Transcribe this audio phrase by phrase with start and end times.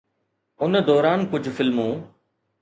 [0.65, 1.95] ان دوران ڪجهه فلمون